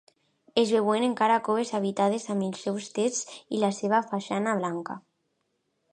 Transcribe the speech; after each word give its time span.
Es 0.61 0.71
veuen 0.85 1.05
encara 1.07 1.35
coves 1.49 1.73
habitades 1.81 2.25
amb 2.35 2.47
els 2.47 2.65
seus 2.69 2.89
tests 2.97 3.39
i 3.59 3.61
la 3.65 3.73
seva 3.81 4.01
façana 4.15 4.57
blanca. 4.63 5.01